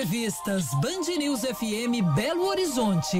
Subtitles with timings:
[0.00, 3.18] Entrevistas Band News FM Belo Horizonte.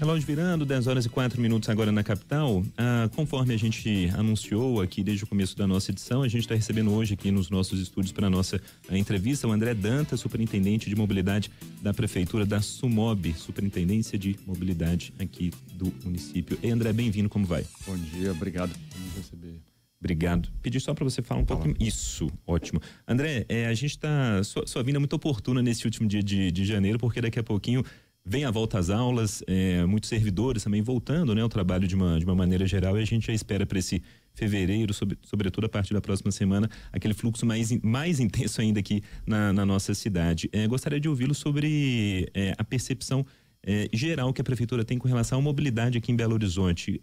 [0.00, 2.64] Relógio virando, 10 horas e 4 minutos agora na capital.
[2.76, 6.56] Ah, conforme a gente anunciou aqui desde o começo da nossa edição, a gente está
[6.56, 8.60] recebendo hoje aqui nos nossos estúdios para nossa
[8.90, 15.52] entrevista o André Danta, superintendente de mobilidade da Prefeitura da Sumob, Superintendência de Mobilidade aqui
[15.72, 16.58] do município.
[16.60, 17.64] E André, bem-vindo, como vai?
[17.86, 19.75] Bom dia, obrigado por nos receber.
[20.06, 20.48] Obrigado.
[20.62, 21.74] Pedi só para você falar um pouco.
[21.80, 22.80] Isso, ótimo.
[23.08, 24.42] André, é, a gente está.
[24.44, 27.42] Sua, sua vinda é muito oportuna nesse último dia de, de janeiro, porque daqui a
[27.42, 27.82] pouquinho
[28.24, 32.20] vem a volta às aulas, é, muitos servidores também voltando né, ao trabalho de uma,
[32.20, 34.00] de uma maneira geral e a gente já espera para esse
[34.32, 39.02] fevereiro, sobre, sobretudo a partir da próxima semana, aquele fluxo mais, mais intenso ainda aqui
[39.26, 40.48] na, na nossa cidade.
[40.52, 43.26] É, gostaria de ouvi-lo sobre é, a percepção
[43.64, 47.00] é, geral que a prefeitura tem com relação à mobilidade aqui em Belo Horizonte.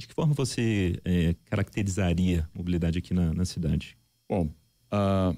[0.00, 3.98] De que forma você é, caracterizaria a mobilidade aqui na, na cidade?
[4.26, 4.50] Bom,
[4.90, 5.34] a,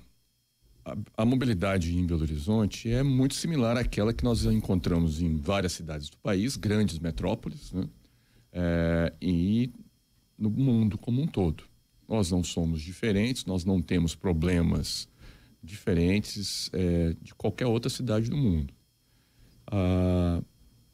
[0.84, 5.72] a, a, mobilidade em Belo Horizonte é muito similar àquela que nós encontramos em várias
[5.72, 7.89] cidades do país, grandes metrópoles, né?
[8.53, 9.69] É, e
[10.39, 11.65] no mundo como um todo.
[12.09, 15.09] Nós não somos diferentes, nós não temos problemas
[15.61, 18.72] diferentes é, de qualquer outra cidade do mundo.
[19.67, 20.41] Ah,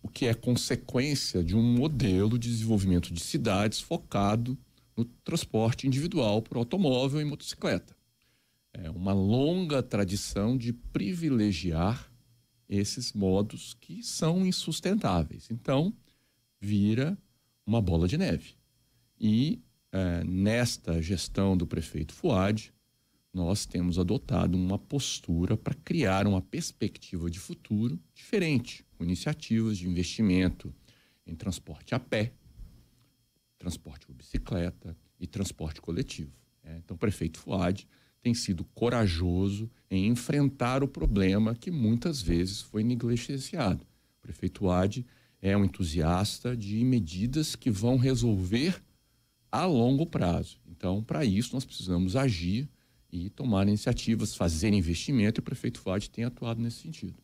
[0.09, 4.59] o que é consequência de um modelo de desenvolvimento de cidades focado
[4.97, 7.95] no transporte individual por automóvel e motocicleta.
[8.73, 12.11] É uma longa tradição de privilegiar
[12.67, 15.49] esses modos que são insustentáveis.
[15.51, 15.93] Então,
[16.59, 17.17] vira
[17.67, 18.55] uma bola de neve.
[19.21, 19.61] E
[19.93, 22.73] é, nesta gestão do prefeito Fuad,
[23.33, 30.75] nós temos adotado uma postura para criar uma perspectiva de futuro diferente, iniciativas de investimento
[31.27, 32.33] em transporte a pé,
[33.59, 36.33] transporte por bicicleta e transporte coletivo.
[36.63, 37.87] É, então, o prefeito Fuad
[38.21, 43.85] tem sido corajoso em enfrentar o problema que muitas vezes foi negligenciado.
[44.19, 45.05] O prefeito Fuad
[45.41, 48.83] é um entusiasta de medidas que vão resolver
[49.51, 50.59] a longo prazo.
[50.67, 52.69] Então, para isso, nós precisamos agir
[53.11, 57.17] e tomar iniciativas, fazer investimento, e o prefeito Fuad tem atuado nesse sentido.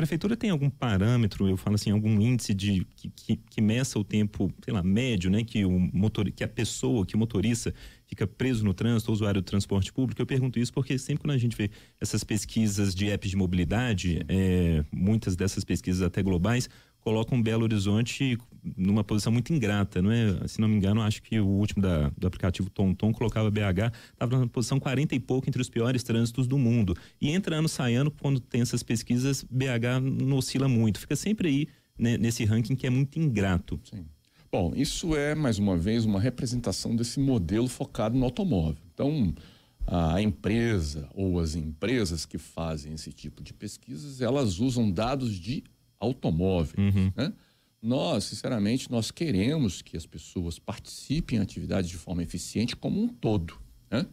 [0.00, 3.98] A prefeitura tem algum parâmetro, eu falo assim, algum índice de que, que, que, meça
[3.98, 7.74] o tempo, sei lá, médio, né, que o motor, que a pessoa, que o motorista
[8.06, 10.22] fica preso no trânsito, usuário do transporte público?
[10.22, 14.24] Eu pergunto isso porque sempre quando a gente vê essas pesquisas de apps de mobilidade,
[14.26, 16.66] é, muitas dessas pesquisas até globais,
[17.00, 18.38] colocam Belo Horizonte
[18.76, 20.46] numa posição muito ingrata, não é?
[20.46, 24.38] Se não me engano, acho que o último da, do aplicativo TomTom colocava BH, estava
[24.38, 26.94] na posição 40 e pouco entre os piores trânsitos do mundo.
[27.20, 31.48] E entra ano sai ano, quando tem essas pesquisas, BH não oscila muito, fica sempre
[31.48, 31.68] aí
[31.98, 33.80] né, nesse ranking que é muito ingrato.
[33.84, 34.04] Sim.
[34.52, 38.82] Bom, isso é, mais uma vez, uma representação desse modelo focado no automóvel.
[38.92, 39.32] Então,
[39.86, 45.62] a empresa ou as empresas que fazem esse tipo de pesquisas, elas usam dados de
[46.00, 46.74] automóvel.
[46.78, 47.12] Uhum.
[47.14, 47.32] Né?
[47.82, 53.08] Nós, sinceramente, nós queremos que as pessoas participem em atividades de forma eficiente como um
[53.08, 53.54] todo.
[53.90, 54.06] Né?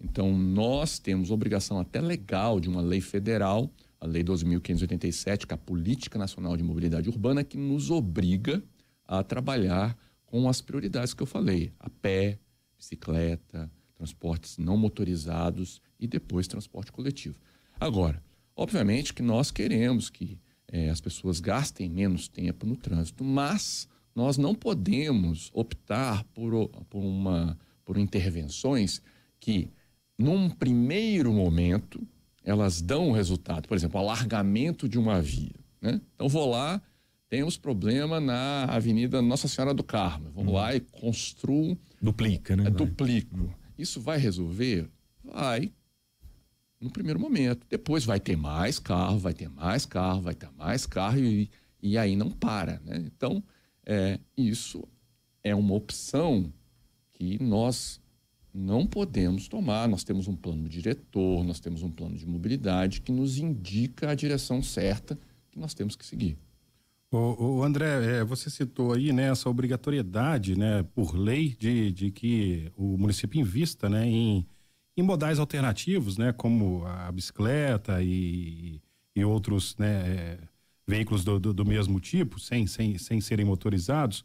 [0.00, 3.70] Então, nós temos obrigação até legal de uma lei federal,
[4.00, 8.62] a Lei 12.587, que é a Política Nacional de Mobilidade Urbana, que nos obriga
[9.06, 12.38] a trabalhar com as prioridades que eu falei: a pé,
[12.76, 17.38] bicicleta, transportes não motorizados e depois transporte coletivo.
[17.78, 18.20] Agora,
[18.56, 20.40] obviamente que nós queremos que
[20.72, 27.04] é, as pessoas gastem menos tempo no trânsito, mas nós não podemos optar por, por,
[27.04, 29.02] uma, por intervenções
[29.38, 29.70] que,
[30.18, 32.00] num primeiro momento,
[32.42, 33.68] elas dão um resultado.
[33.68, 35.54] Por exemplo, alargamento de uma via.
[35.80, 36.00] Né?
[36.14, 36.80] Então, vou lá,
[37.28, 40.30] temos problema na Avenida Nossa Senhora do Carmo.
[40.30, 40.52] Vou hum.
[40.52, 41.76] lá e construo.
[42.00, 42.68] Duplica, né?
[42.68, 43.54] É, duplico.
[43.76, 44.88] Isso vai resolver?
[45.22, 45.70] Vai,
[46.82, 47.66] no primeiro momento.
[47.70, 51.48] Depois vai ter mais carro, vai ter mais carro, vai ter mais carro e,
[51.80, 52.80] e aí não para.
[52.84, 53.04] Né?
[53.06, 53.42] Então,
[53.86, 54.84] é, isso
[55.44, 56.52] é uma opção
[57.12, 58.00] que nós
[58.52, 59.88] não podemos tomar.
[59.88, 64.14] Nós temos um plano diretor, nós temos um plano de mobilidade que nos indica a
[64.14, 65.18] direção certa
[65.50, 66.36] que nós temos que seguir.
[67.12, 72.10] O, o André, é, você citou aí né, essa obrigatoriedade, né, por lei, de, de
[72.10, 74.46] que o município invista né, em
[74.96, 78.80] em modais alternativos, né, como a bicicleta e,
[79.16, 80.38] e outros né, é,
[80.86, 84.24] veículos do, do, do, mesmo tipo, sem, sem, sem serem motorizados.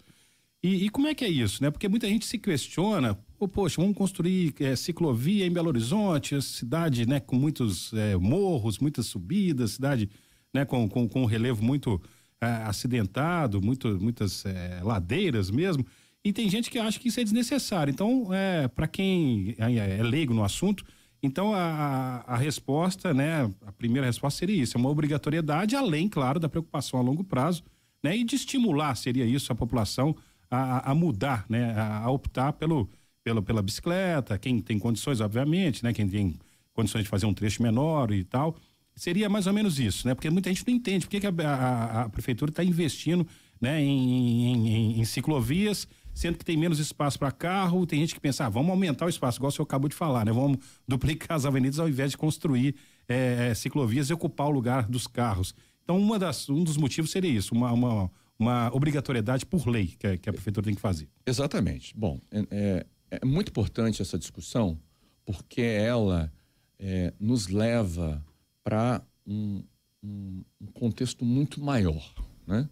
[0.62, 1.70] E, e, como é que é isso, né?
[1.70, 7.06] Porque muita gente se questiona, oh, poxa, vamos construir é, ciclovia em Belo Horizonte, cidade,
[7.08, 10.10] né, com muitos é, morros, muitas subidas, cidade,
[10.54, 12.02] né, com, com, com um relevo muito
[12.42, 15.86] é, acidentado, muito, muitas é, ladeiras mesmo.
[16.28, 17.90] E tem gente que acha que isso é desnecessário.
[17.90, 20.84] Então, é, para quem é, é leigo no assunto,
[21.24, 26.38] então a, a resposta, né, a primeira resposta seria isso, é uma obrigatoriedade, além, claro,
[26.38, 27.64] da preocupação a longo prazo,
[28.04, 30.14] né, e de estimular, seria isso, a população
[30.52, 32.90] a, a mudar, né, a, a optar pelo,
[33.24, 36.36] pelo, pela bicicleta, quem tem condições, obviamente, né, quem tem
[36.74, 38.58] condições de fazer um trecho menor e tal.
[38.98, 40.16] Seria mais ou menos isso, né?
[40.16, 43.28] Porque muita gente não entende por que, que a, a, a, prefeitura está investindo
[43.62, 47.86] né, em, em, em, em, ciclovias, sendo que tem menos espaço para carro.
[47.86, 50.26] Tem gente que pensa, ah, vamos aumentar o espaço, igual o senhor acabou de falar,
[50.26, 50.32] né?
[50.32, 52.76] Vamos duplicar as avenidas ao invés de construir
[53.08, 55.54] é, ciclovias e ocupar o lugar dos carros.
[55.84, 60.08] Então, uma das, um dos motivos seria isso, uma, uma, uma obrigatoriedade por lei que
[60.08, 61.08] a, que a prefeitura tem que fazer.
[61.26, 61.94] Exatamente.
[61.96, 62.86] Bom, é, é,
[63.22, 64.78] é muito importante essa discussão,
[65.24, 66.32] porque ela
[66.80, 68.26] é, nos leva
[68.64, 69.64] para um,
[70.04, 72.14] um, um, contexto muito maior.
[72.46, 72.68] Né?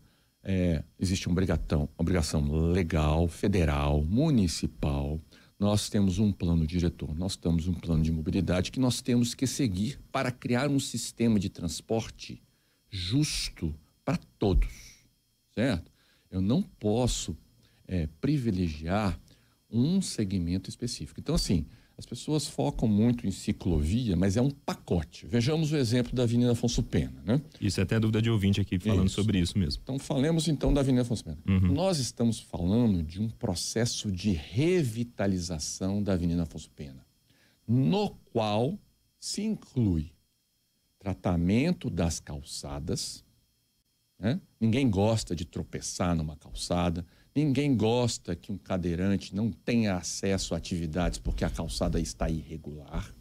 [0.47, 1.33] É, existe uma
[1.97, 5.19] obrigação, legal, federal, municipal.
[5.59, 9.47] Nós temos um plano diretor, nós temos um plano de mobilidade que nós temos que
[9.47, 12.43] seguir para criar um sistema de transporte
[12.91, 14.69] justo para todos,
[15.55, 15.91] certo?
[16.29, 17.35] Eu não posso
[17.87, 19.19] é, privilegiar
[19.69, 21.19] um segmento específico.
[21.19, 21.65] Então, assim,
[21.97, 25.25] as pessoas focam muito em ciclovia, mas é um pacote.
[25.27, 27.41] Vejamos o exemplo da Avenida Afonso Pena, né?
[27.59, 29.15] Isso é até dúvida de ouvinte aqui falando isso.
[29.15, 29.81] sobre isso mesmo.
[29.83, 31.37] Então falemos então da Avenida Afonso Pena.
[31.47, 31.73] Uhum.
[31.73, 37.05] Nós estamos falando de um processo de revitalização da Avenida Afonso Pena,
[37.65, 38.77] no qual
[39.17, 40.11] se inclui
[40.99, 43.23] tratamento das calçadas.
[44.19, 44.41] Né?
[44.59, 47.05] Ninguém gosta de tropeçar numa calçada.
[47.35, 53.13] Ninguém gosta que um cadeirante não tenha acesso a atividades porque a calçada está irregular.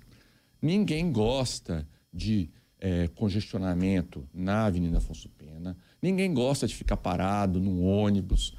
[0.62, 5.76] Ninguém gosta de é, congestionamento na Avenida Afonso Pena.
[6.00, 8.54] Ninguém gosta de ficar parado num ônibus.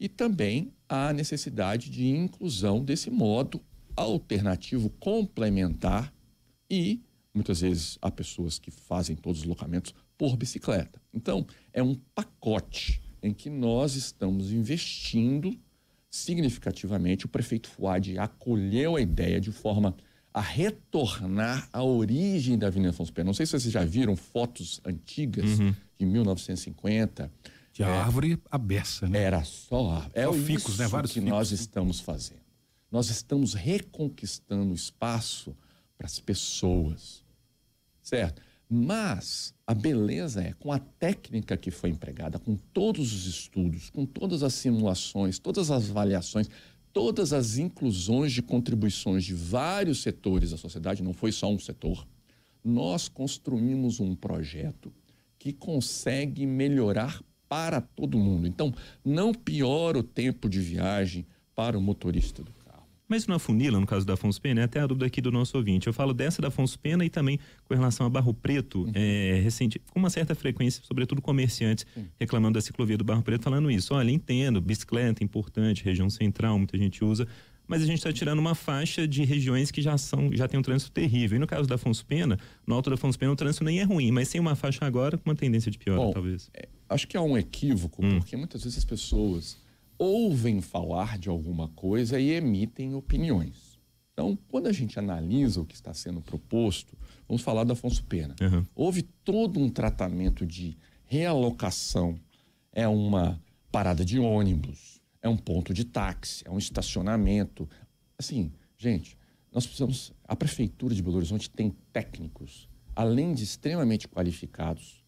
[0.00, 3.62] E também há necessidade de inclusão desse modo
[3.94, 6.12] alternativo complementar
[6.68, 7.00] e
[7.32, 11.00] muitas vezes há pessoas que fazem todos os locamentos por bicicleta.
[11.14, 15.58] Então, é um pacote em que nós estamos investindo
[16.10, 17.24] significativamente.
[17.24, 19.94] O prefeito Fuad acolheu a ideia de forma
[20.34, 23.26] a retornar à origem da Avenida Afonso Pena.
[23.26, 25.74] Não sei se vocês já viram fotos antigas uhum.
[25.98, 27.30] de 1950.
[27.72, 29.22] De é, árvore abessa, né?
[29.22, 30.86] Era só É o ficus, né?
[30.88, 31.30] Vários que ficus.
[31.30, 32.42] nós estamos fazendo.
[32.90, 35.56] Nós estamos reconquistando espaço
[35.96, 37.24] para as pessoas,
[38.02, 38.42] certo?
[38.74, 44.06] Mas a beleza é com a técnica que foi empregada, com todos os estudos, com
[44.06, 46.48] todas as simulações, todas as avaliações,
[46.90, 52.08] todas as inclusões de contribuições de vários setores da sociedade, não foi só um setor,
[52.64, 54.90] nós construímos um projeto
[55.38, 58.46] que consegue melhorar para todo mundo.
[58.46, 58.72] Então,
[59.04, 62.54] não piora o tempo de viagem para o motorista do
[63.12, 65.54] mas não afunila, no caso da Afonso Pena, é até a dúvida aqui do nosso
[65.58, 65.86] ouvinte.
[65.86, 67.38] Eu falo dessa da Afonso Pena e também
[67.68, 68.92] com relação a Barro Preto, uhum.
[68.94, 72.06] é, recente, com uma certa frequência, sobretudo comerciantes uhum.
[72.18, 73.92] reclamando da ciclovia do Barro Preto, falando isso.
[73.92, 77.28] Olha, entendo, bicicleta importante, região central, muita gente usa,
[77.68, 80.62] mas a gente está tirando uma faixa de regiões que já são já tem um
[80.62, 81.36] trânsito terrível.
[81.36, 83.82] E no caso da Afonso Pena, no alto da Afonso Pena o trânsito nem é
[83.82, 86.48] ruim, mas sem uma faixa agora com uma tendência de pior, Bom, talvez.
[86.54, 88.20] É, acho que há um equívoco, hum.
[88.20, 89.60] porque muitas vezes as pessoas
[89.98, 93.78] ouvem falar de alguma coisa e emitem opiniões.
[94.12, 96.96] Então, quando a gente analisa o que está sendo proposto,
[97.26, 98.36] vamos falar do Afonso Pena.
[98.40, 98.66] Uhum.
[98.74, 102.18] Houve todo um tratamento de realocação,
[102.72, 107.68] é uma parada de ônibus, é um ponto de táxi, é um estacionamento.
[108.18, 109.16] Assim, gente,
[109.50, 110.12] nós precisamos.
[110.26, 115.02] A Prefeitura de Belo Horizonte tem técnicos, além de extremamente qualificados,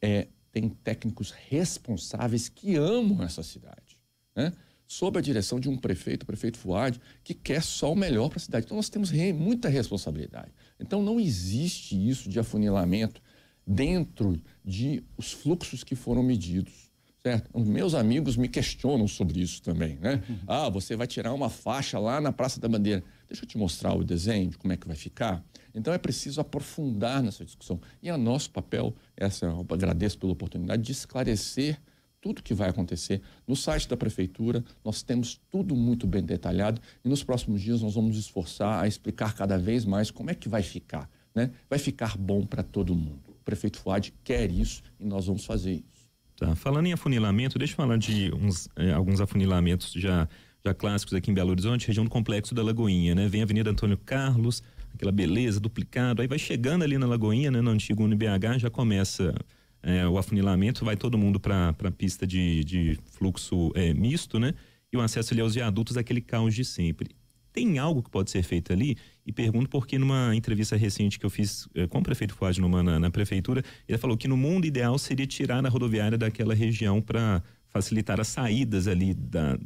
[0.00, 3.98] é, tem técnicos responsáveis que amam essa cidade,
[4.34, 4.52] né?
[4.90, 8.38] sob a direção de um prefeito, o prefeito Fuad, que quer só o melhor para
[8.38, 8.66] a cidade.
[8.66, 10.50] Então nós temos re, muita responsabilidade.
[10.80, 13.22] Então não existe isso de afunilamento
[13.64, 16.90] dentro de os fluxos que foram medidos.
[17.22, 17.56] Certo?
[17.60, 20.22] Meus amigos me questionam sobre isso também, né?
[20.28, 20.38] Uhum.
[20.46, 23.04] Ah, você vai tirar uma faixa lá na Praça da Bandeira.
[23.28, 25.44] Deixa eu te mostrar o desenho de como é que vai ficar.
[25.74, 27.80] Então é preciso aprofundar nessa discussão.
[28.02, 31.80] E é nosso papel, essa eu agradeço pela oportunidade, de esclarecer
[32.20, 33.22] tudo que vai acontecer.
[33.46, 37.94] No site da prefeitura, nós temos tudo muito bem detalhado e nos próximos dias nós
[37.94, 41.08] vamos esforçar a explicar cada vez mais como é que vai ficar.
[41.34, 41.50] Né?
[41.68, 43.22] Vai ficar bom para todo mundo.
[43.28, 46.10] O prefeito Fuad quer isso e nós vamos fazer isso.
[46.36, 46.54] Tá.
[46.54, 50.28] Falando em afunilamento, deixa eu falar de uns, eh, alguns afunilamentos já,
[50.64, 53.28] já clássicos aqui em Belo Horizonte, região do Complexo da Lagoinha, né?
[53.28, 54.62] Vem a Avenida Antônio Carlos,
[54.94, 56.22] aquela beleza, duplicado.
[56.22, 59.34] Aí vai chegando ali na Lagoinha, né, no antigo UniBH, já começa
[59.82, 64.54] é, o afunilamento, vai todo mundo para a pista de, de fluxo é, misto, né?
[64.92, 67.10] e o acesso ali aos viadutos, aquele caos de sempre.
[67.52, 68.96] Tem algo que pode ser feito ali?
[69.26, 72.82] E pergunto porque numa entrevista recente que eu fiz eh, com o prefeito Fuad Numa
[72.82, 77.00] na, na prefeitura, ele falou que no mundo ideal seria tirar a rodoviária daquela região
[77.00, 79.58] para facilitar as saídas ali da,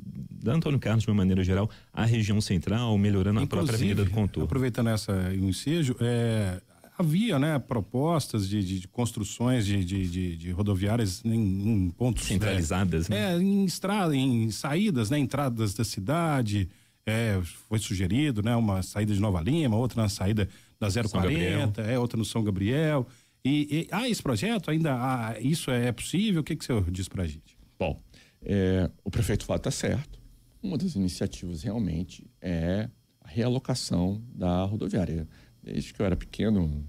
[0.44, 4.04] da Antônio Carlos de uma maneira geral à região central, melhorando Inclusive, a própria avenida
[4.04, 4.44] do contorno.
[4.44, 6.60] Aproveitando essa ensejo, é,
[6.98, 13.08] havia né, propostas de, de, de construções de, de, de, rodoviárias em, em pontos centralizadas,
[13.08, 13.34] né?
[13.34, 16.68] É, em estrada, em saídas, né, entradas da cidade.
[17.06, 20.48] É, foi sugerido, né, uma saída de Nova Lima, outra na saída
[20.80, 23.06] da 040, é outra no São Gabriel.
[23.44, 26.40] E, e há esse projeto ainda, há, isso é possível?
[26.40, 27.56] O que, que o senhor diz para a gente?
[27.78, 28.00] Bom,
[28.42, 30.23] é, o prefeito Fábio está certo.
[30.64, 32.88] Uma das iniciativas realmente é
[33.20, 35.28] a realocação da rodoviária.
[35.62, 36.88] Desde que eu era pequeno,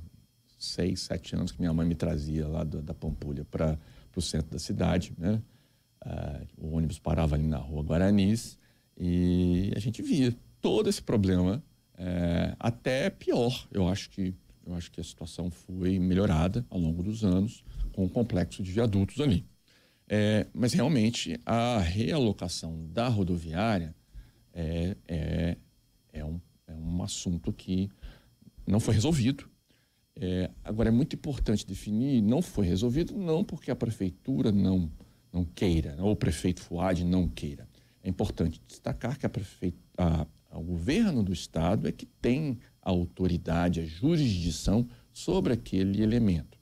[0.57, 3.77] seis, sete anos, que minha mãe me trazia lá da, da Pampulha para
[4.15, 5.41] o centro da cidade, né?
[5.99, 8.57] Ah, o ônibus parava ali na rua Guaranis
[8.97, 11.61] e a gente via todo esse problema,
[11.97, 13.67] é, até pior.
[13.73, 14.33] Eu acho que
[14.65, 18.71] eu acho que a situação foi melhorada ao longo dos anos com o complexo de
[18.71, 19.45] viadutos ali.
[20.07, 23.95] É, mas realmente a realocação da rodoviária
[24.53, 25.57] é, é,
[26.13, 27.89] é, um, é um assunto que
[28.67, 29.49] não foi resolvido.
[30.15, 34.89] É, agora, é muito importante definir, não foi resolvido, não porque a prefeitura não,
[35.31, 37.67] não queira, ou o prefeito Fuad não queira.
[38.01, 39.31] É importante destacar que a
[39.97, 46.57] a, o governo do estado é que tem a autoridade, a jurisdição sobre aquele elemento.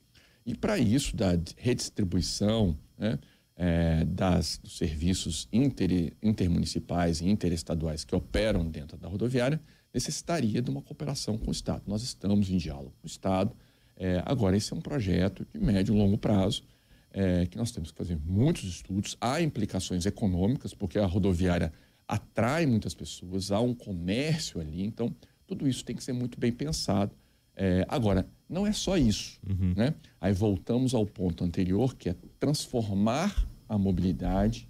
[0.45, 3.19] E para isso, da redistribuição, né,
[3.55, 9.61] é, das, dos serviços inter, intermunicipais e interestaduais que operam dentro da rodoviária
[9.93, 11.83] necessitaria de uma cooperação com o Estado.
[11.85, 13.55] Nós estamos em diálogo com o Estado.
[13.95, 16.63] É, agora, esse é um projeto de médio e longo prazo,
[17.11, 19.15] é, que nós temos que fazer muitos estudos.
[19.21, 21.71] Há implicações econômicas, porque a rodoviária
[22.07, 26.51] atrai muitas pessoas, há um comércio ali, então tudo isso tem que ser muito bem
[26.51, 27.11] pensado.
[27.55, 29.39] É, agora, não é só isso.
[29.47, 29.73] Uhum.
[29.75, 29.93] Né?
[30.19, 34.67] Aí voltamos ao ponto anterior, que é transformar a mobilidade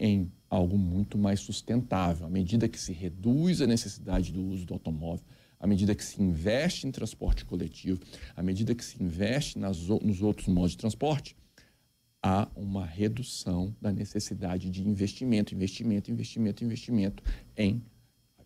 [0.00, 2.26] em algo muito mais sustentável.
[2.26, 5.22] À medida que se reduz a necessidade do uso do automóvel,
[5.60, 8.00] à medida que se investe em transporte coletivo,
[8.34, 11.36] à medida que se investe nas, nos outros modos de transporte,
[12.22, 17.22] há uma redução da necessidade de investimento, investimento, investimento, investimento
[17.54, 17.84] em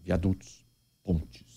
[0.02, 0.66] viadutos,
[1.04, 1.50] pontes,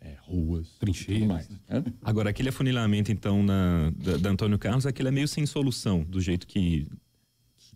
[0.00, 1.26] é, ruas, trincheiras.
[1.26, 1.84] Mais, né?
[2.02, 6.20] Agora, aquele afunilamento, então, na, da, da, Antônio Carlos, aquele é meio sem solução, do
[6.20, 6.86] jeito que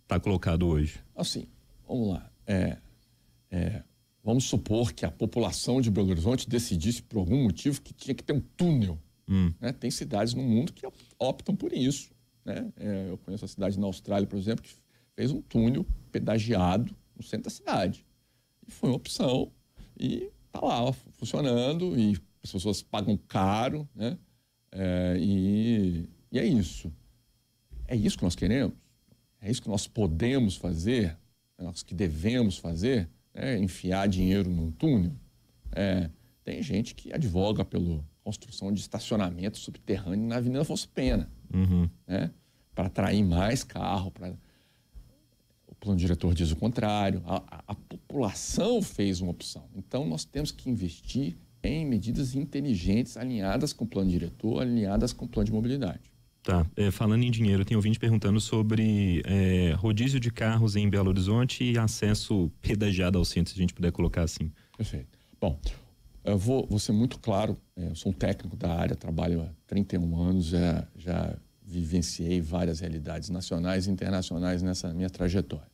[0.01, 0.99] está colocado hoje.
[1.15, 1.47] Assim,
[1.87, 2.31] vamos lá.
[2.45, 2.77] É,
[3.51, 3.83] é,
[4.23, 8.23] vamos supor que a população de Belo Horizonte decidisse, por algum motivo, que tinha que
[8.23, 8.99] ter um túnel.
[9.27, 9.53] Hum.
[9.59, 9.71] Né?
[9.73, 10.87] Tem cidades no mundo que
[11.19, 12.11] optam por isso.
[12.45, 12.71] Né?
[12.77, 14.71] É, eu conheço a cidade na Austrália, por exemplo, que
[15.15, 18.05] fez um túnel pedagiado no centro da cidade.
[18.67, 19.51] E foi uma opção.
[19.99, 24.17] E está lá funcionando e as pessoas pagam caro, né?
[24.71, 26.93] É, e, e é isso.
[27.87, 28.75] É isso que nós queremos?
[29.41, 31.17] É isso que nós podemos fazer?
[31.57, 33.09] É nós que devemos fazer?
[33.33, 35.13] É enfiar dinheiro num túnel?
[35.71, 36.09] É,
[36.43, 41.89] tem gente que advoga pela construção de estacionamento subterrâneo na Avenida Afonso Pena, uhum.
[42.07, 42.31] né?
[42.73, 44.33] para atrair mais carro, para
[45.83, 47.21] plano diretor diz o contrário.
[47.25, 47.75] A, a, a,
[48.13, 49.67] população fez uma opção.
[49.75, 55.25] Então, nós temos que investir em medidas inteligentes, alinhadas com o plano diretor, alinhadas com
[55.25, 56.13] o plano de mobilidade.
[56.43, 56.65] Tá.
[56.75, 61.63] É, falando em dinheiro, tem ouvinte perguntando sobre é, rodízio de carros em Belo Horizonte
[61.63, 64.51] e acesso pedagiado ao centro, se a gente puder colocar assim.
[64.77, 65.17] Perfeito.
[65.39, 65.57] Bom,
[66.23, 67.57] eu vou, vou ser muito claro.
[67.75, 72.81] É, eu sou um técnico da área, trabalho há 31 anos, já, já vivenciei várias
[72.81, 75.71] realidades nacionais e internacionais nessa minha trajetória.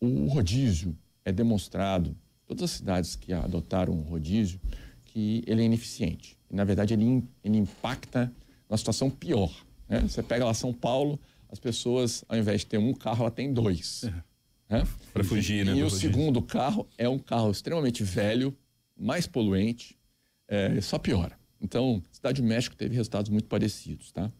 [0.00, 2.16] O rodízio é demonstrado,
[2.46, 4.60] todas as cidades que adotaram o rodízio,
[5.04, 6.38] que ele é ineficiente.
[6.50, 8.32] Na verdade, ele, ele impacta
[8.68, 9.52] numa situação pior.
[9.88, 10.00] Né?
[10.00, 13.52] Você pega lá São Paulo, as pessoas, ao invés de ter um carro, ela tem
[13.52, 14.04] dois.
[14.04, 14.76] É.
[14.76, 14.88] Né?
[15.12, 15.72] Para fugir, né?
[15.72, 16.00] E o rodízio.
[16.00, 18.56] segundo carro é um carro extremamente velho,
[18.96, 19.98] mais poluente,
[20.46, 21.38] é, só piora.
[21.60, 24.30] Então, Cidade do México teve resultados muito parecidos, tá?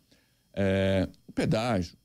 [0.55, 1.97] É, o pedágio,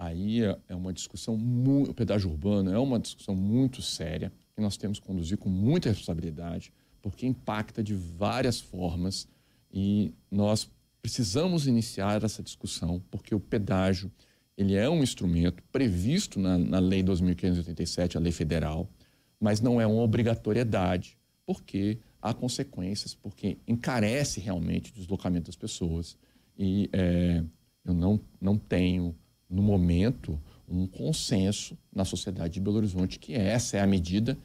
[0.00, 4.62] aí é, é uma discussão, muito, o pedágio urbano é uma discussão muito séria, que
[4.62, 9.28] nós temos que conduzir com muita responsabilidade, porque impacta de várias formas
[9.70, 10.70] e nós
[11.02, 14.10] precisamos iniciar essa discussão, porque o pedágio
[14.56, 18.88] ele é um instrumento previsto na, na Lei 2.587, a lei federal,
[19.38, 26.16] mas não é uma obrigatoriedade, porque há consequências, porque encarece realmente o deslocamento das pessoas
[26.58, 27.42] e é,
[27.84, 29.14] eu não, não tenho,
[29.50, 34.38] no momento, um consenso na sociedade de Belo Horizonte que essa é a medida.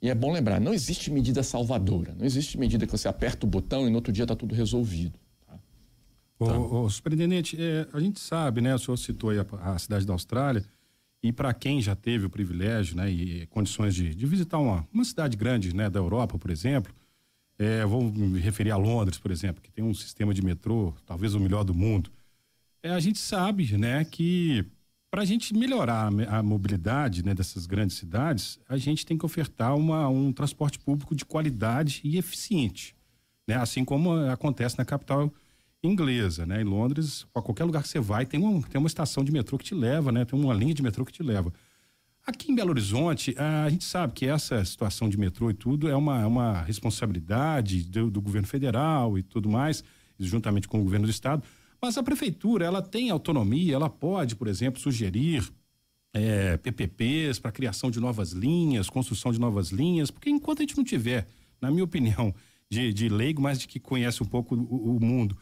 [0.00, 3.48] E é bom lembrar, não existe medida salvadora, não existe medida que você aperta o
[3.48, 5.18] botão e no outro dia está tudo resolvido.
[5.46, 5.58] Tá?
[6.58, 8.74] O, o, superintendente, é, a gente sabe, né?
[8.74, 10.64] O senhor citou a, a cidade da Austrália,
[11.22, 15.04] e para quem já teve o privilégio, né, e condições de, de visitar uma, uma
[15.04, 16.92] cidade grande, né, da Europa, por exemplo,
[17.56, 21.34] é, vou me referir a Londres, por exemplo, que tem um sistema de metrô, talvez
[21.34, 22.10] o melhor do mundo.
[22.82, 24.64] É, a gente sabe, né, que
[25.08, 29.76] para a gente melhorar a mobilidade né, dessas grandes cidades, a gente tem que ofertar
[29.76, 32.96] uma, um transporte público de qualidade e eficiente,
[33.46, 33.56] né?
[33.56, 35.30] Assim como acontece na capital
[35.82, 36.62] inglesa, né?
[36.62, 39.64] Em Londres, qualquer lugar que você vai, tem, um, tem uma estação de metrô que
[39.66, 40.24] te leva, né?
[40.24, 41.52] Tem uma linha de metrô que te leva.
[42.26, 45.94] Aqui em Belo Horizonte, a gente sabe que essa situação de metrô e tudo é
[45.94, 49.84] uma, é uma responsabilidade do, do governo federal e tudo mais,
[50.18, 51.42] juntamente com o governo do estado.
[51.82, 55.52] Mas a prefeitura, ela tem autonomia, ela pode, por exemplo, sugerir
[56.12, 60.76] é, PPPs para criação de novas linhas, construção de novas linhas, porque enquanto a gente
[60.76, 61.26] não tiver,
[61.60, 62.32] na minha opinião,
[62.70, 65.36] de, de leigo, mas de que conhece um pouco o, o mundo,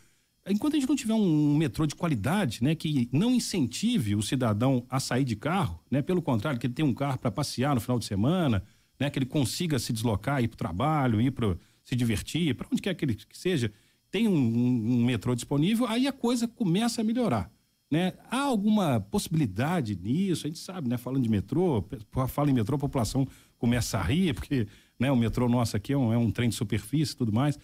[0.48, 4.22] enquanto a gente não tiver um, um metrô de qualidade, né, que não incentive o
[4.22, 7.74] cidadão a sair de carro, né, pelo contrário, que ele tenha um carro para passear
[7.74, 8.64] no final de semana,
[8.98, 11.54] né, que ele consiga se deslocar, ir para o trabalho, ir para
[11.84, 13.70] se divertir, para onde quer que ele que seja,
[14.10, 17.50] tem um, um, metrô disponível, aí a coisa começa a melhorar.
[17.90, 18.12] Né?
[18.30, 20.46] Há alguma possibilidade nisso?
[20.46, 20.96] A gente sabe, né?
[20.96, 21.84] Falando de metrô,
[22.28, 23.26] fala em metrô, a população
[23.58, 24.66] começa a rir, porque
[24.98, 27.58] né, o metrô nosso aqui é um, é um trem de superfície e tudo mais.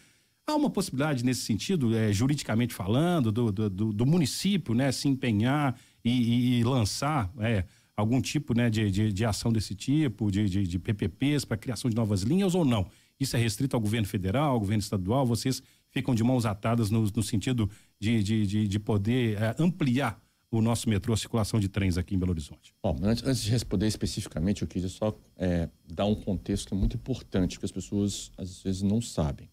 [0.46, 5.76] Há uma possibilidade nesse sentido, é, juridicamente falando, do, do, do, município né, se empenhar
[6.04, 7.64] e, e lançar é,
[7.96, 11.90] algum tipo né, de, de, de, ação desse tipo, de, de, de PPPs para criação
[11.90, 12.86] de novas linhas ou não?
[13.18, 15.26] Isso é restrito ao governo federal, ao governo estadual?
[15.26, 15.62] Vocês
[15.96, 20.60] ficam de mãos atadas no, no sentido de, de, de, de poder é, ampliar o
[20.60, 22.74] nosso metrô, a circulação de trens aqui em Belo Horizonte?
[22.82, 26.96] Bom, antes, antes de responder especificamente, eu queria só é, dar um contexto é muito
[26.96, 29.48] importante, que as pessoas às vezes não sabem.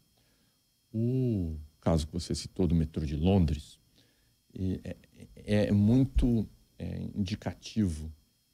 [0.93, 3.79] O caso que você citou do metrô de Londres
[4.53, 4.97] é,
[5.45, 6.45] é, é muito
[6.77, 8.11] é, indicativo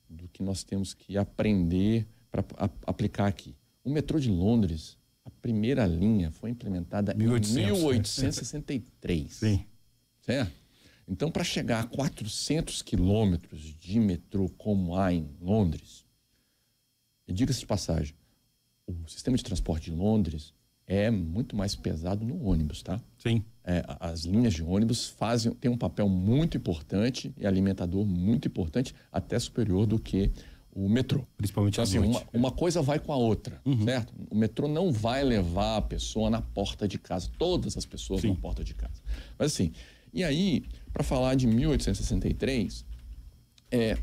[0.07, 2.45] do que nós temos que aprender para
[2.85, 3.55] aplicar aqui.
[3.83, 4.95] O metrô de Londres
[5.41, 9.33] primeira linha foi implementada 1800, em 1863.
[9.33, 9.65] Sim.
[10.21, 10.51] Certo?
[11.07, 16.05] Então, para chegar a 400 quilômetros de metrô como há em Londres,
[17.27, 18.13] diga-se de passagem,
[18.85, 20.53] o sistema de transporte de Londres
[20.85, 22.99] é muito mais pesado no ônibus, tá?
[23.17, 23.43] Sim.
[23.63, 28.95] É, as linhas de ônibus fazem, têm um papel muito importante e alimentador muito importante,
[29.11, 30.31] até superior do que
[30.85, 31.25] o metrô.
[31.37, 33.83] Principalmente então, assim, uma, uma, coisa vai com a outra, uhum.
[33.83, 34.13] certo?
[34.29, 38.29] O metrô não vai levar a pessoa na porta de casa, todas as pessoas Sim.
[38.29, 39.01] na porta de casa.
[39.37, 39.71] Mas assim,
[40.13, 40.63] e aí,
[40.93, 42.85] para falar de 1863,
[43.71, 43.97] é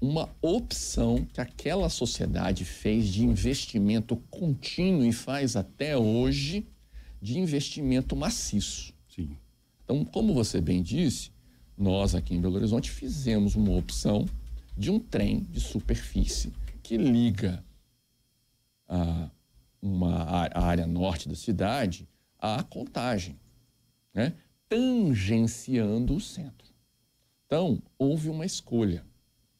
[0.00, 6.66] uma opção que aquela sociedade fez de investimento contínuo e faz até hoje
[7.20, 8.94] de investimento maciço.
[9.08, 9.30] Sim.
[9.84, 11.30] Então, como você bem disse,
[11.76, 14.26] nós aqui em Belo Horizonte fizemos uma opção
[14.80, 17.62] de um trem de superfície que liga
[18.88, 19.30] a,
[19.80, 23.38] uma, área norte da cidade à contagem,
[24.14, 24.32] né?
[24.70, 26.66] tangenciando o centro.
[27.44, 29.04] Então, houve uma escolha.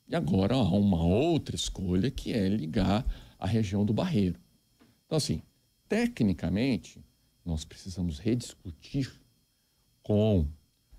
[0.09, 3.05] E agora há uma outra escolha que é ligar
[3.39, 4.41] a região do Barreiro.
[5.05, 5.43] Então, assim,
[5.87, 7.05] tecnicamente,
[7.45, 9.13] nós precisamos rediscutir
[10.03, 10.49] com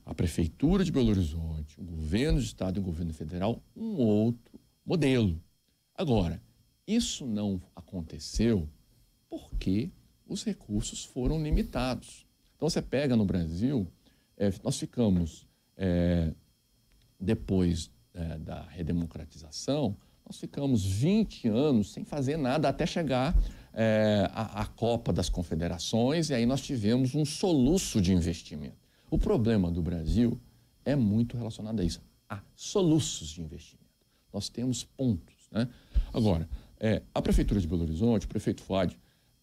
[0.05, 4.59] a Prefeitura de Belo Horizonte, o governo do Estado e o governo federal um outro
[4.85, 5.41] modelo.
[5.95, 6.41] Agora,
[6.87, 8.67] isso não aconteceu
[9.29, 9.91] porque
[10.27, 12.25] os recursos foram limitados.
[12.55, 13.87] Então, você pega no Brasil,
[14.37, 16.33] é, nós ficamos, é,
[17.19, 23.35] depois é, da redemocratização, nós ficamos 20 anos sem fazer nada até chegar
[23.73, 28.80] é, a, a Copa das Confederações e aí nós tivemos um soluço de investimento.
[29.11, 30.39] O problema do Brasil
[30.85, 33.91] é muito relacionado a isso, a soluços de investimento.
[34.33, 35.49] Nós temos pontos.
[35.51, 35.67] Né?
[36.13, 36.47] Agora,
[36.79, 38.97] é, a Prefeitura de Belo Horizonte, o prefeito Fuad,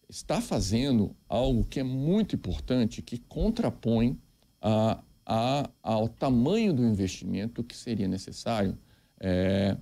[0.09, 4.19] está fazendo algo que é muito importante, que contrapõe
[4.59, 8.75] a, a, ao tamanho do investimento que seria necessário
[9.19, 9.77] é,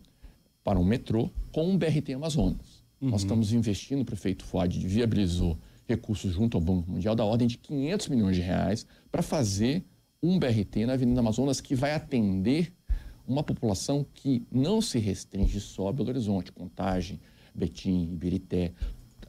[0.66, 2.84] para um metrô com um BRT Amazonas.
[3.00, 3.12] Uhum.
[3.12, 7.58] Nós estamos investindo, o prefeito Fuad viabilizou recursos junto ao Banco Mundial da ordem de
[7.58, 9.84] 500 milhões de reais para fazer
[10.22, 12.74] um BRT na Avenida Amazonas que vai atender
[13.28, 17.20] uma população que não se restringe só a Belo Horizonte, Contagem,
[17.54, 18.74] Betim, Ibirité.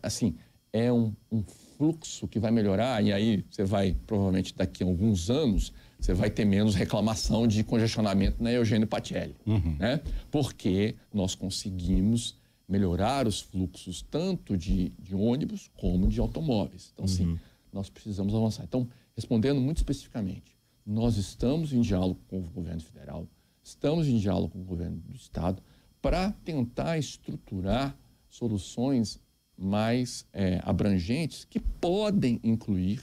[0.02, 0.36] Assim,
[0.72, 1.42] é um, um
[1.76, 6.30] fluxo que vai melhorar, e aí você vai, provavelmente daqui a alguns anos, você vai
[6.30, 9.76] ter menos reclamação de congestionamento na Eugênio Patelli, uhum.
[9.78, 10.00] né?
[10.30, 12.37] Porque nós conseguimos
[12.68, 16.90] melhorar os fluxos tanto de, de ônibus como de automóveis.
[16.92, 17.38] Então, sim, uhum.
[17.72, 18.64] nós precisamos avançar.
[18.64, 20.54] Então, respondendo muito especificamente,
[20.84, 23.26] nós estamos em diálogo com o governo federal,
[23.62, 25.62] estamos em diálogo com o governo do estado
[26.02, 27.96] para tentar estruturar
[28.28, 29.18] soluções
[29.56, 33.02] mais é, abrangentes que podem incluir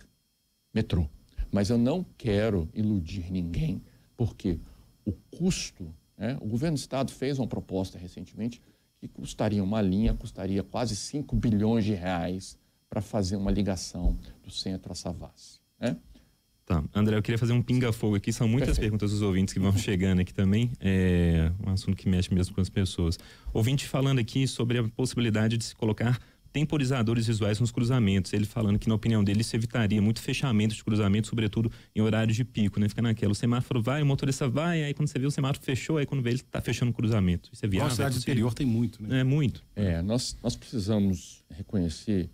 [0.74, 1.10] metrô.
[1.52, 3.82] Mas eu não quero iludir ninguém,
[4.16, 4.60] porque
[5.04, 8.62] o custo, né, o governo do estado fez uma proposta recentemente
[9.08, 12.58] que custaria uma linha, custaria quase 5 bilhões de reais
[12.90, 15.60] para fazer uma ligação do centro a Savassi.
[15.80, 15.98] Né?
[16.66, 16.84] Tá.
[16.96, 18.34] André, eu queria fazer um pinga-fogo aqui.
[18.34, 18.86] São muitas Perfeito.
[18.86, 20.72] perguntas dos ouvintes que vão chegando aqui também.
[20.80, 23.20] É um assunto que mexe mesmo com as pessoas.
[23.54, 26.20] Ouvinte falando aqui sobre a possibilidade de se colocar
[26.56, 28.32] temporizadores visuais nos cruzamentos.
[28.32, 32.34] Ele falando que, na opinião dele, isso evitaria muito fechamento de cruzamento, sobretudo em horários
[32.34, 32.88] de pico, né?
[32.88, 35.98] Fica naquela, o semáforo vai, o motorista vai, aí quando você vê o semáforo fechou,
[35.98, 37.50] aí quando vê ele está fechando o cruzamento.
[37.52, 37.90] Isso é viável.
[37.90, 39.20] Na cidade interior tem muito, né?
[39.20, 39.66] É, muito.
[39.76, 42.30] É, nós, nós precisamos reconhecer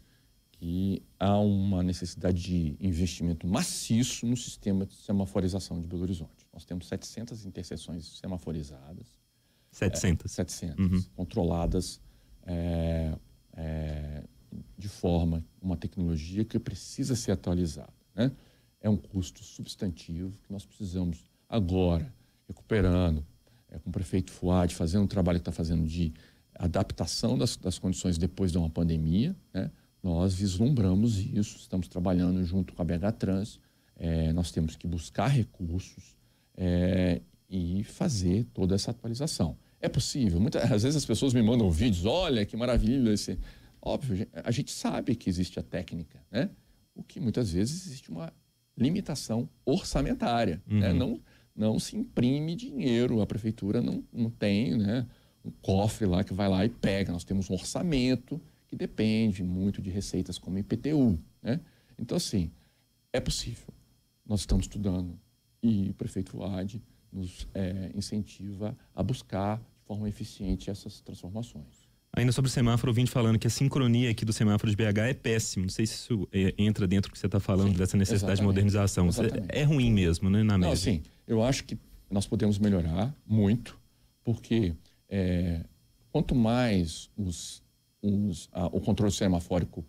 [0.52, 6.46] que há uma necessidade de investimento maciço no sistema de semaforização de Belo Horizonte.
[6.54, 9.08] Nós temos 700 interseções semaforizadas.
[9.72, 10.26] 700?
[10.26, 11.04] É, 700, uhum.
[11.16, 12.00] controladas
[12.46, 13.16] é,
[13.54, 14.01] é,
[14.82, 17.94] de forma, uma tecnologia que precisa ser atualizada.
[18.16, 18.32] Né?
[18.82, 22.12] É um custo substantivo que nós precisamos agora,
[22.48, 23.24] recuperando,
[23.70, 26.12] é, com o prefeito Fuad, fazendo o trabalho que está fazendo de
[26.56, 29.70] adaptação das, das condições depois de uma pandemia, né?
[30.02, 33.60] nós vislumbramos isso, estamos trabalhando junto com a BH Trans,
[33.96, 36.18] é, nós temos que buscar recursos
[36.58, 39.56] é, e fazer toda essa atualização.
[39.80, 40.40] É possível.
[40.40, 43.38] Muitas, às vezes as pessoas me mandam vídeos, olha que maravilha esse.
[43.82, 46.50] Óbvio, a gente sabe que existe a técnica, né?
[46.94, 48.32] O que muitas vezes existe uma
[48.78, 50.74] limitação orçamentária, né?
[50.74, 50.80] uhum.
[50.80, 50.94] né?
[50.94, 51.22] Não,
[51.56, 55.08] não se imprime dinheiro, a prefeitura não, não tem, né?
[55.44, 57.12] Um cofre lá que vai lá e pega.
[57.12, 61.60] Nós temos um orçamento que depende muito de receitas como IPTU, né?
[61.98, 62.52] Então, assim,
[63.12, 63.68] é possível.
[64.26, 65.20] Nós estamos estudando
[65.62, 71.91] e o prefeito Fuad nos é, incentiva a buscar de forma eficiente essas transformações.
[72.14, 75.14] Ainda sobre o semáforo, vim falando que a sincronia aqui do semáforo de BH é
[75.14, 75.64] péssimo.
[75.64, 78.42] Não sei se isso é, entra dentro do que você está falando, sim, dessa necessidade
[78.42, 79.08] de modernização.
[79.08, 79.48] Exatamente.
[79.48, 80.70] É ruim mesmo, né, na média?
[80.70, 81.02] Não, sim.
[81.26, 81.78] Eu acho que
[82.10, 83.80] nós podemos melhorar muito,
[84.26, 84.76] porque
[85.08, 85.64] é,
[86.12, 87.64] quanto mais os,
[88.02, 89.86] os, a, o controle semafórico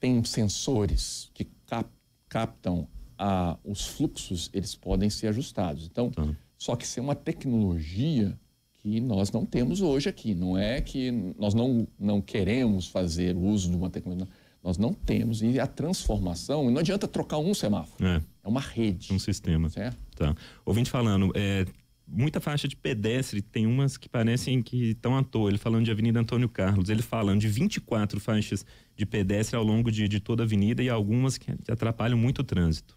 [0.00, 1.90] tem sensores que cap,
[2.30, 5.84] captam a, os fluxos, eles podem ser ajustados.
[5.84, 6.26] Então, tá.
[6.56, 8.38] só que ser uma tecnologia
[8.86, 10.32] que nós não temos hoje aqui.
[10.32, 14.32] Não é que nós não, não queremos fazer uso de uma tecnologia.
[14.62, 15.42] Nós não temos.
[15.42, 18.06] E a transformação, não adianta trocar um semáforo.
[18.06, 19.12] É, é uma rede.
[19.12, 19.68] Um sistema.
[19.68, 19.98] Certo?
[20.14, 20.36] Tá.
[20.64, 21.66] Ouvinte falando, é,
[22.06, 25.50] muita faixa de pedestre, tem umas que parecem que estão à toa.
[25.50, 29.90] Ele falando de Avenida Antônio Carlos, ele falando de 24 faixas de pedestre ao longo
[29.90, 32.96] de, de toda a avenida e algumas que atrapalham muito o trânsito.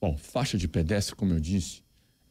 [0.00, 1.82] Bom, faixa de pedestre, como eu disse,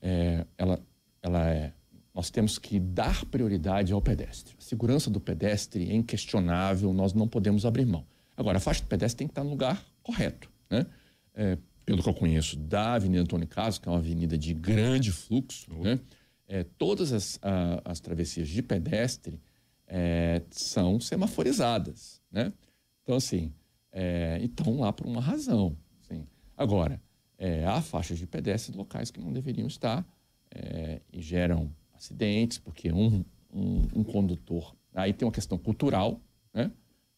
[0.02, 0.80] é, ela,
[1.22, 1.74] ela é
[2.14, 4.56] nós temos que dar prioridade ao pedestre.
[4.58, 8.06] A segurança do pedestre é inquestionável, nós não podemos abrir mão.
[8.38, 10.50] Agora, a faixa de pedestre tem que estar no lugar correto.
[10.70, 10.86] Né?
[11.34, 15.12] É, pelo que eu conheço da Avenida Antônio Carlos, que é uma avenida de grande
[15.12, 15.84] fluxo, uhum.
[15.84, 16.00] né?
[16.48, 19.42] é, todas as, a, as travessias de pedestre
[19.88, 22.22] é, são semaforizadas.
[22.32, 22.54] Né?
[23.02, 23.52] Então, assim,
[23.92, 25.76] é, estão lá por uma razão.
[26.02, 26.28] Assim.
[26.56, 27.02] Agora,
[27.38, 30.06] é, há faixas de pedestre locais que não deveriam estar
[30.52, 31.74] é, e geram
[32.04, 34.76] acidentes, porque um, um, um condutor.
[34.94, 36.20] Aí tem uma questão cultural,
[36.54, 36.72] né?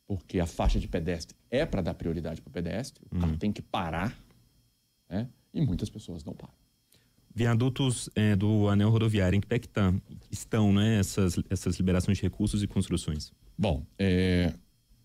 [0.08, 3.38] porque a faixa de pedestre é para dar prioridade para o pedestre, o carro uhum.
[3.38, 4.16] tem que parar,
[5.10, 5.28] né?
[5.54, 6.54] e muitas pessoas não param.
[7.34, 9.94] Viadutos é, do anel rodoviário, em que pé que tá,
[10.32, 13.34] estão né, essas, essas liberações de recursos e construções?
[13.58, 14.54] Bom, é,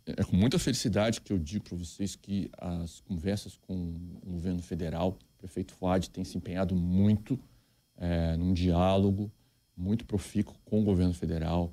[0.07, 3.75] é com muita felicidade que eu digo para vocês que as conversas com
[4.23, 7.37] o governo federal, o prefeito Fuad tem se empenhado muito
[7.97, 9.31] é, num diálogo
[9.81, 11.73] muito profícuo com o governo federal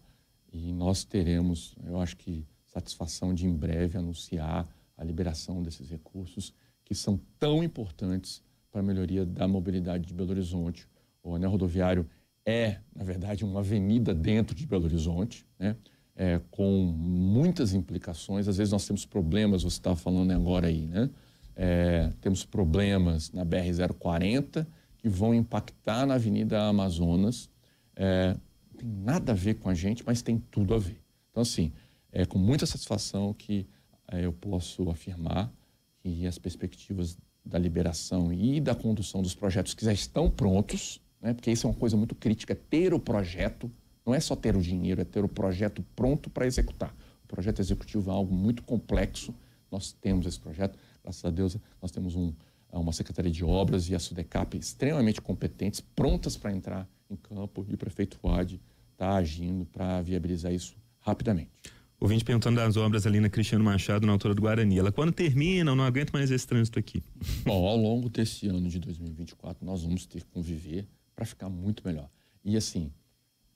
[0.52, 6.54] e nós teremos, eu acho que, satisfação de em breve anunciar a liberação desses recursos
[6.86, 8.42] que são tão importantes
[8.72, 10.88] para a melhoria da mobilidade de Belo Horizonte.
[11.24, 12.08] O anel rodoviário
[12.46, 15.76] é, na verdade, uma avenida dentro de Belo Horizonte, né?
[16.16, 18.48] É, com muitas implicações.
[18.48, 21.10] Às vezes nós temos problemas, você estava falando agora aí, né?
[21.56, 24.66] É, temos problemas na BR-040
[24.98, 27.50] que vão impactar na Avenida Amazonas
[27.98, 28.38] é,
[28.70, 31.02] não tem nada a ver com a gente, mas tem tudo a ver.
[31.32, 31.74] Então, assim,
[32.12, 33.68] é com muita satisfação que
[34.12, 35.52] eh, eu posso afirmar
[36.00, 41.34] que as perspectivas da liberação e da condução dos projetos que já estão prontos, né,
[41.34, 43.72] porque isso é uma coisa muito crítica, é ter o projeto,
[44.06, 46.96] não é só ter o dinheiro, é ter o projeto pronto para executar.
[47.24, 49.34] O projeto executivo é algo muito complexo,
[49.72, 52.34] nós temos esse projeto, graças a Deus nós temos um,
[52.72, 57.74] uma Secretaria de Obras e a SUDECAP extremamente competentes, prontas para entrar em campo, e
[57.74, 58.60] o prefeito Fuad
[58.92, 61.52] está agindo para viabilizar isso rapidamente.
[62.00, 64.78] O vinte perguntando das obras ali na Cristiano Machado, na altura do Guarani.
[64.78, 67.04] Ela quando termina, eu não aguento mais esse trânsito aqui.
[67.44, 71.82] Bom, ao longo desse ano de 2024, nós vamos ter que conviver para ficar muito
[71.86, 72.08] melhor.
[72.46, 72.92] E assim,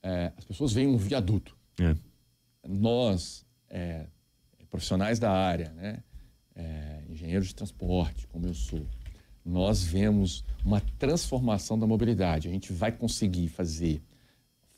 [0.02, 1.56] é, as pessoas veem um viaduto.
[1.80, 1.94] É.
[2.66, 4.06] Nós, é,
[4.68, 6.02] profissionais da área, né,
[6.56, 8.84] é, engenheiros de transporte, como eu sou,
[9.44, 12.48] nós vemos uma transformação da mobilidade.
[12.48, 14.02] A gente vai conseguir fazer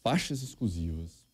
[0.02, 1.24] faixas exclusivas,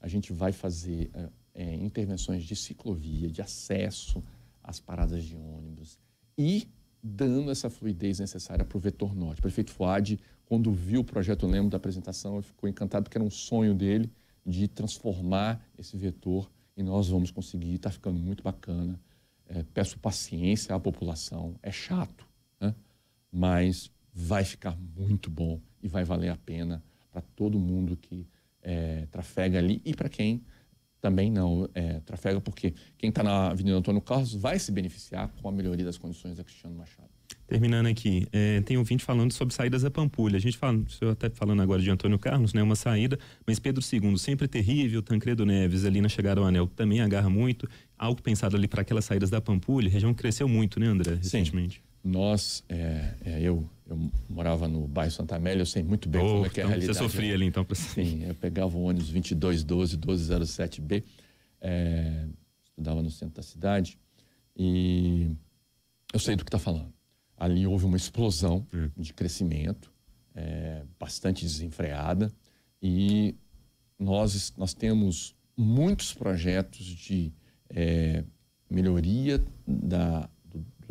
[0.00, 1.10] a gente vai fazer
[1.54, 4.22] é, intervenções de ciclovia, de acesso
[4.62, 5.98] às paradas de ônibus
[6.36, 6.68] e
[7.02, 9.38] dando essa fluidez necessária para o vetor norte.
[9.38, 13.24] O prefeito Fuad, quando viu o projeto, eu lembro da apresentação, ficou encantado porque era
[13.24, 14.10] um sonho dele
[14.44, 19.00] de transformar esse vetor e nós vamos conseguir, está ficando muito bacana.
[19.46, 22.29] É, peço paciência à população, é chato?
[23.32, 28.26] Mas vai ficar muito bom e vai valer a pena para todo mundo que
[28.62, 30.42] é, trafega ali e para quem
[31.00, 35.48] também não é, trafega, porque quem está na Avenida Antônio Carlos vai se beneficiar com
[35.48, 37.08] a melhoria das condições da Cristiano Machado.
[37.46, 40.36] Terminando aqui, é, tem ouvinte falando sobre saídas da Pampulha.
[40.36, 43.82] A gente fala, eu até falando agora de Antônio Carlos, né, uma saída, mas Pedro
[43.82, 47.68] II sempre terrível, Tancredo Neves ali na chegada ao anel também agarra muito.
[47.98, 51.76] Algo pensado ali para aquelas saídas da Pampulha, a região cresceu muito, né, André, recentemente?
[51.76, 51.89] Sim.
[52.02, 56.28] Nós, é, é, eu, eu morava no bairro Santa Amélia, eu sei muito bem oh,
[56.28, 56.98] como é que é então a realidade.
[56.98, 57.64] Você sofria ali então?
[57.64, 57.74] Pra...
[57.74, 61.04] Sim, eu pegava o ônibus 2212, 1207B,
[61.60, 62.26] é,
[62.64, 63.98] estudava no centro da cidade
[64.56, 65.30] e
[66.12, 66.92] eu sei do que está falando.
[67.36, 68.90] Ali houve uma explosão hum.
[68.96, 69.92] de crescimento,
[70.34, 72.32] é, bastante desenfreada
[72.82, 73.34] e
[73.98, 77.30] nós, nós temos muitos projetos de
[77.68, 78.24] é,
[78.70, 80.30] melhoria da,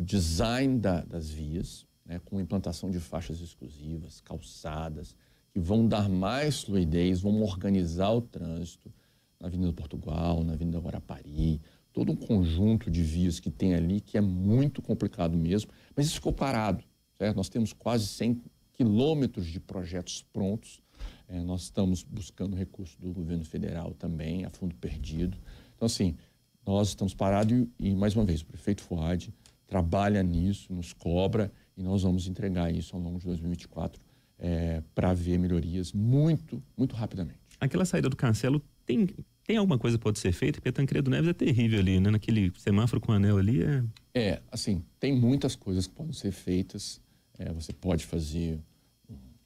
[0.00, 5.14] o design da, das vias, né, com implantação de faixas exclusivas, calçadas,
[5.52, 8.90] que vão dar mais fluidez, vão organizar o trânsito
[9.38, 11.60] na Avenida Portugal, na Avenida Guarapari,
[11.92, 16.14] todo um conjunto de vias que tem ali que é muito complicado mesmo, mas isso
[16.14, 16.82] ficou parado.
[17.18, 17.36] Certo?
[17.36, 20.80] Nós temos quase 100 quilômetros de projetos prontos.
[21.28, 25.36] É, nós estamos buscando recurso do governo federal também, a fundo perdido.
[25.76, 26.16] Então, assim,
[26.64, 29.30] nós estamos parados e, e mais uma vez, o prefeito Fuad
[29.70, 34.02] trabalha nisso, nos cobra e nós vamos entregar isso ao longo de 2024
[34.36, 37.38] é, para ver melhorias muito, muito rapidamente.
[37.60, 39.06] Aquela saída do cancelo tem,
[39.44, 40.60] tem alguma coisa que pode ser feita?
[40.60, 42.10] Porque Tancredo Neves é terrível ali, né?
[42.10, 43.84] Naquele semáforo com anel ali é...
[44.12, 47.00] É, assim, tem muitas coisas que podem ser feitas.
[47.38, 48.58] É, você pode fazer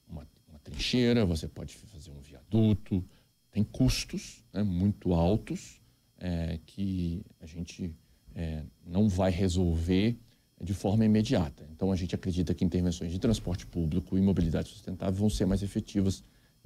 [0.08, 3.04] uma, uma, trincheira, você pode fazer um viaduto.
[3.50, 5.82] Tem custos né, muito altos
[6.18, 7.94] é, que a gente
[8.34, 10.16] é, não vai resolver
[10.62, 11.66] de forma imediata.
[11.72, 15.62] Então, a gente acredita que intervenções de transporte público e mobilidade sustentável vão ser mais
[15.62, 16.24] efetivas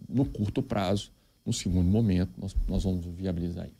[0.09, 1.11] no curto prazo.
[1.45, 3.79] No segundo momento, nós, nós vamos viabilizar isso.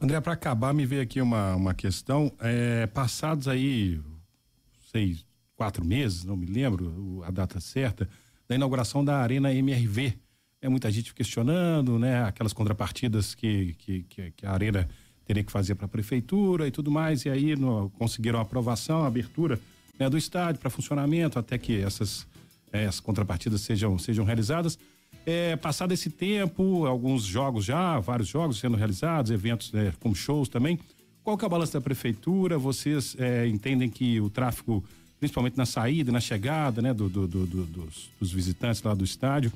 [0.00, 2.32] André, para acabar, me veio aqui uma, uma questão.
[2.40, 4.00] É, passados aí,
[4.90, 8.08] seis, quatro meses, não me lembro a data certa,
[8.48, 10.14] da inauguração da Arena MRV.
[10.62, 12.24] É, muita gente questionando, né?
[12.24, 14.88] Aquelas contrapartidas que, que, que, que a Arena
[15.30, 19.04] teria que fazer para a prefeitura e tudo mais, e aí no, conseguiram a aprovação,
[19.04, 19.60] a abertura
[19.96, 22.26] né, do estádio para funcionamento, até que essas,
[22.72, 24.76] é, essas contrapartidas sejam, sejam realizadas.
[25.24, 30.48] É, passado esse tempo, alguns jogos já, vários jogos sendo realizados, eventos né, como shows
[30.48, 30.80] também.
[31.22, 32.58] Qual que é o balanço da prefeitura?
[32.58, 34.82] Vocês é, entendem que o tráfego,
[35.20, 39.52] principalmente na saída, na chegada, né, do, do, do, dos, dos, visitantes lá do estádio,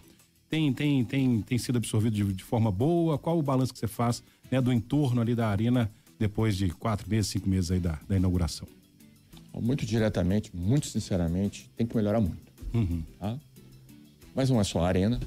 [0.48, 3.18] tem, tem, tem, tem sido absorvido de, de forma boa?
[3.18, 7.09] Qual o balanço que você faz né, do entorno ali da arena depois de quatro
[7.09, 8.68] meses, cinco meses aí da, da inauguração?
[9.52, 12.52] Muito diretamente, muito sinceramente, tem que melhorar muito.
[12.72, 13.02] Uhum.
[13.18, 13.38] Tá?
[14.35, 15.20] Mas não é só a arena,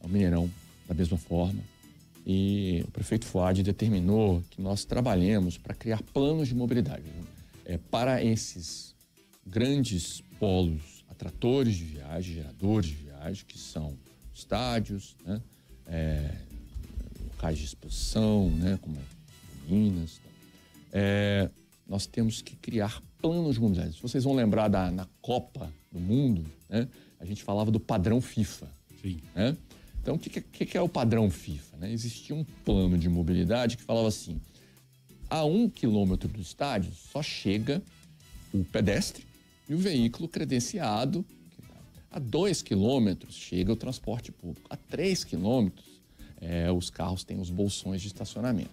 [0.00, 0.50] é o Mineirão
[0.86, 1.60] da mesma forma.
[2.26, 7.04] E o prefeito Fuad determinou que nós trabalhemos para criar planos de mobilidade
[7.64, 8.94] é, para esses
[9.46, 13.96] grandes polos atratores de viagem, geradores de viagem, que são
[14.32, 15.40] estádios, né?
[15.86, 16.30] é,
[17.44, 18.96] locais de exposição, né, como
[19.68, 20.20] Minas.
[20.90, 21.50] É,
[21.86, 23.96] nós temos que criar planos de mobilidade.
[23.96, 26.88] Se vocês vão lembrar da na Copa do Mundo, né,
[27.20, 28.68] a gente falava do padrão FIFA.
[29.02, 29.20] Sim.
[29.34, 29.56] Né?
[30.00, 31.76] Então, o que, que, que, é o padrão FIFA?
[31.78, 31.92] Né?
[31.92, 34.40] Existia um plano de mobilidade que falava assim:
[35.28, 37.82] a um quilômetro do estádio só chega
[38.52, 39.26] o pedestre
[39.68, 41.24] e o veículo credenciado.
[42.10, 44.68] A dois quilômetros chega o transporte público.
[44.70, 45.93] A três quilômetros,
[46.40, 48.70] é, os carros têm os bolsões de estacionamento.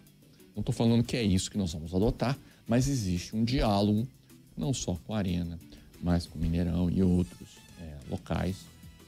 [0.56, 4.08] Não estou falando que é isso que nós vamos adotar, mas existe um diálogo,
[4.56, 5.60] não só com a Arena,
[6.02, 8.58] mas com o Mineirão e outros é, locais,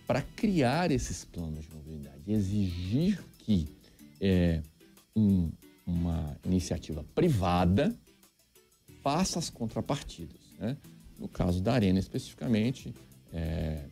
[0.07, 3.67] para criar esses planos de mobilidade, exigir que
[4.21, 4.61] é,
[5.15, 5.49] um,
[5.85, 7.95] uma iniciativa privada
[9.01, 10.39] faça as contrapartidas.
[10.57, 10.77] Né?
[11.19, 12.93] No caso da Arena especificamente,
[13.33, 13.85] é,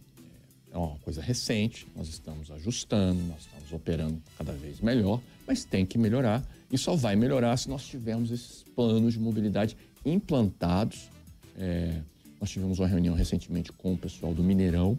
[0.74, 5.86] é uma coisa recente, nós estamos ajustando, nós estamos operando cada vez melhor, mas tem
[5.86, 11.10] que melhorar e só vai melhorar se nós tivermos esses planos de mobilidade implantados.
[11.58, 12.00] É,
[12.40, 14.98] nós tivemos uma reunião recentemente com o pessoal do Mineirão,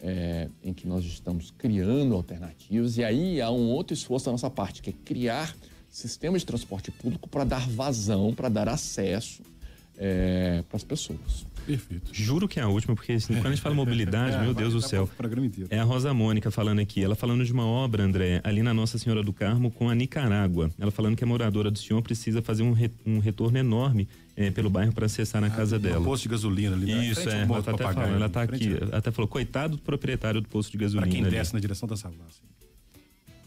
[0.00, 4.48] é, em que nós estamos criando alternativas, e aí há um outro esforço da nossa
[4.48, 5.54] parte, que é criar
[5.90, 9.42] sistemas de transporte público para dar vazão, para dar acesso
[9.98, 11.44] é, para as pessoas.
[11.70, 12.10] Perfeito.
[12.12, 14.72] Juro que é a última, porque assim, quando a gente fala mobilidade, é, meu Deus
[14.72, 15.08] do céu.
[15.70, 17.02] É a Rosa Mônica falando aqui.
[17.02, 20.70] Ela falando de uma obra, André, ali na Nossa Senhora do Carmo com a Nicarágua.
[20.78, 24.50] Ela falando que a moradora do senhor precisa fazer um, re, um retorno enorme é,
[24.50, 26.00] pelo bairro para acessar na ah, casa dela.
[26.00, 27.06] Um posto de gasolina ali, né?
[27.06, 27.42] Isso, é.
[27.42, 28.70] Ela tá até falando, ela tá aqui.
[28.92, 31.06] Até falou, coitado do proprietário do posto de gasolina.
[31.06, 31.54] Para quem desce ali.
[31.54, 32.40] na direção da Savassi.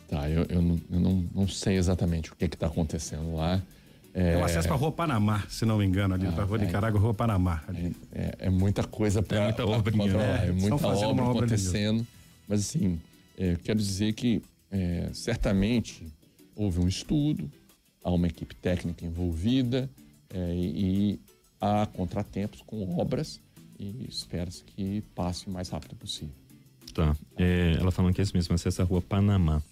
[0.07, 3.61] Tá, eu, eu, não, eu não, não sei exatamente o que está acontecendo lá.
[4.13, 6.43] É, é o acesso para a Rua Panamá, se não me engano, ali, ah, para
[6.43, 7.63] a Rua é, Nicarágua, Rua Panamá.
[8.11, 12.05] É, é, muita coisa para é muita obra, é, é muita obra acontecendo.
[12.47, 12.99] Mas assim,
[13.37, 16.07] é, quero dizer que é, certamente
[16.55, 17.51] houve um estudo,
[18.03, 19.89] há uma equipe técnica envolvida
[20.29, 21.19] é, e, e
[21.59, 23.39] há contratempos com obras
[23.79, 26.35] e espera-se que passe o mais rápido possível.
[26.93, 27.15] Tá.
[27.79, 29.63] ela falando que é isso mesmo, acesso à Rua Panamá.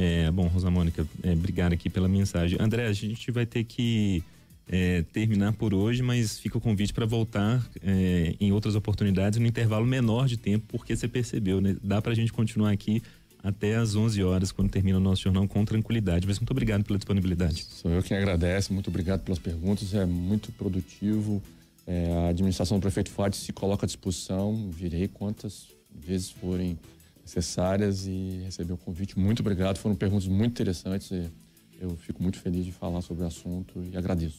[0.00, 2.56] É, bom, Rosa Mônica, é, obrigado aqui pela mensagem.
[2.60, 4.22] André, a gente vai ter que
[4.68, 9.46] é, terminar por hoje, mas fica o convite para voltar é, em outras oportunidades, no
[9.46, 11.76] intervalo menor de tempo, porque você percebeu, né?
[11.82, 13.02] Dá para a gente continuar aqui
[13.42, 16.28] até às 11 horas, quando termina o nosso jornal, com tranquilidade.
[16.28, 17.64] Mas muito obrigado pela disponibilidade.
[17.64, 21.42] Sou eu quem agradece, muito obrigado pelas perguntas, é muito produtivo.
[21.84, 26.78] É, a administração do prefeito Fati se coloca à disposição, virei quantas vezes forem
[27.28, 29.18] necessárias e receber o convite.
[29.18, 31.10] Muito obrigado, foram perguntas muito interessantes.
[31.80, 34.36] eu fico muito feliz de falar sobre o assunto e agradeço.